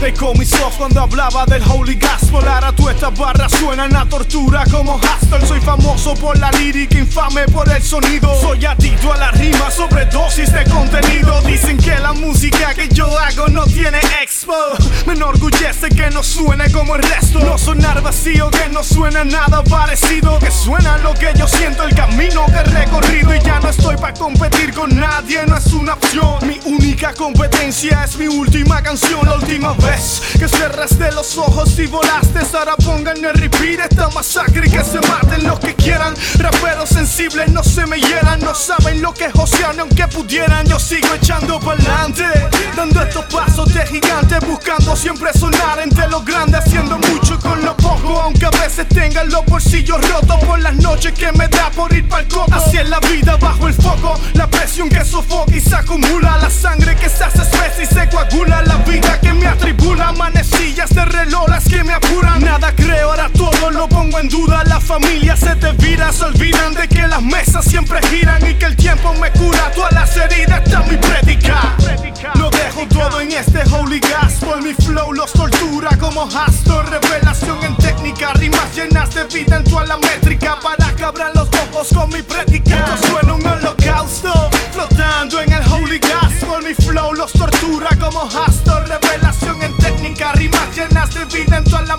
[0.00, 2.48] Secó mis ojos cuando hablaba del Holy Gospel.
[2.48, 7.44] Ahora tú estas barras suenan a tortura como Hustle Soy famoso por la lírica, infame
[7.48, 8.34] por el sonido.
[8.40, 11.42] Soy adicto a la rima, sobredosis de contenido.
[11.42, 14.54] Dicen que la música que yo hago no tiene expo.
[15.06, 17.38] Me enorgullece que no suene como el resto.
[17.40, 20.38] No sonar vacío, que no suena nada parecido.
[20.38, 23.34] Que suena lo que yo siento, el camino que he recorrido.
[23.34, 25.69] Y ya no estoy para competir con nadie, no es
[26.46, 31.86] Mi única competencia es mi última canción La última vez que cerraste los ojos y
[31.86, 32.40] volaste.
[32.56, 36.14] Ahora pongan el repeat esta masacre y que se maten los que quieran.
[36.38, 40.64] Raperos sensibles no se me hieran No saben lo que es Oceano aunque pudieran.
[40.66, 42.24] Yo sigo echando pa'lante
[42.76, 46.98] Dando estos pasos de gigante Buscando siempre sonar entre los grandes Haciendo
[48.80, 52.52] veces tengan los bolsillos rotos Por las noches que me da por ir pa'l coco.
[52.52, 54.18] Así es la vida bajo el foco.
[54.34, 58.08] La presión que sofoca y se acumula La sangre que se hace espesa y se
[58.08, 58.62] coagula.
[58.62, 62.40] La vida que me atribula Manecillas de reloj las que me apuran.
[62.44, 64.62] Nada creo, ahora todo lo pongo en duda.
[64.64, 68.66] La familia se te vira, se olvidan de que las mesas siempre giran Y que
[68.66, 69.70] el tiempo me cura.
[69.74, 71.76] Todas las heridas Está mi prédica.
[72.34, 76.69] Lo dejo todo en este holy gospel Mi flow los tortura como Revelación
[78.34, 81.04] Rimas llenas de vida en toda la métrica Para que
[81.34, 82.96] los ojos con mi prédica.
[83.08, 84.32] Suena un holocausto
[84.72, 88.88] Flotando en el holy gospel Mi flow los tortura como Astor.
[88.88, 91.96] Revelación en técnica Rimas llenas de vida en toda la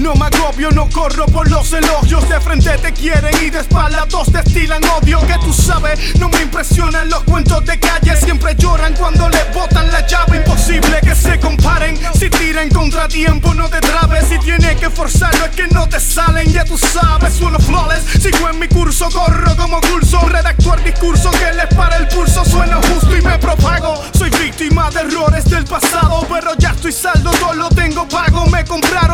[0.00, 2.26] No me agobio, no corro por los elogios.
[2.26, 6.40] De frente te quieren y de espalda dos destilan odio Que tú sabes, no me
[6.40, 8.16] impresionan los cuentos de calle.
[8.16, 10.38] Siempre lloran cuando le botan la llave.
[10.38, 11.98] Imposible que se comparen.
[12.18, 14.24] Si tiran contratiempo no te trabes.
[14.26, 16.50] Si tienes que forzarlo es que no te salen.
[16.50, 20.18] Ya tú sabes, sueno flawless Sigo en mi curso, corro como curso.
[20.20, 22.42] Redacto el discurso que les para el pulso.
[22.46, 24.02] Sueno justo y me propago.
[24.16, 28.46] Soy víctima de errores del pasado Pero ya estoy saldo, todo lo tengo pago.
[28.46, 29.09] Me compraron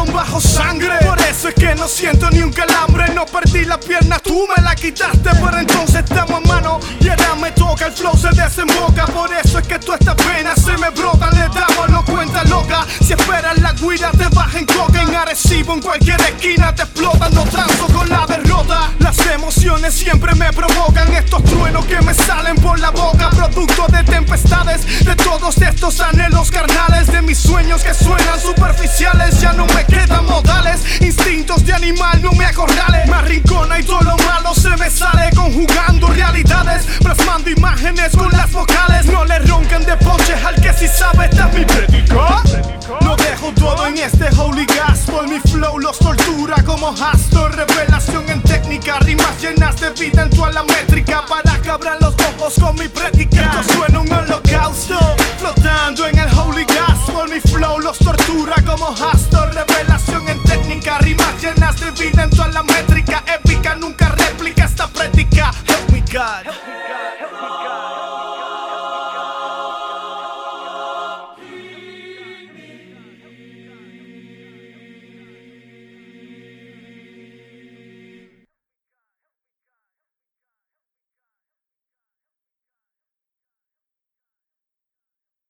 [1.48, 5.30] es que no siento ni un calambre No perdí la pierna, tú me la quitaste
[5.30, 9.58] Pero entonces estamos a mano Y ahora me toca, el flow se desemboca Por eso
[9.58, 13.58] es que todas estas penas se me brotan Le damos no cuenta loca Si esperas
[13.60, 18.08] la guida te bajen coca En Arecibo, en cualquier esquina te explotan No transo con
[18.08, 22.45] la derrota Las emociones siempre me provocan Estos truenos que me salen
[23.56, 29.54] Producto de tempestades De todos estos anhelos carnales De mis sueños que suenan superficiales Ya
[29.54, 34.14] no me quedan modales Instintos de animal no me acorrales Me arrincona y todo lo
[34.18, 39.96] malo se me sale Conjugando realidades Plasmando imágenes con las vocales No le roncan de
[39.96, 42.42] ponches al que si sabe esta es mi predica
[43.00, 48.42] Lo dejo todo en este holy gospel Mi flow los tortura como Astor Revelación en
[48.42, 51.45] técnica Rimas llenas de vida en toda la métrica Para
[52.56, 53.75] que abran